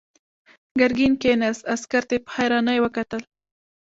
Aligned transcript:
ګرګين 0.79 1.13
کېناست، 1.21 1.63
عسکر 1.73 2.03
ته 2.07 2.13
يې 2.15 2.23
په 2.25 2.31
حيرانۍ 2.35 2.77
وکتل. 2.81 3.21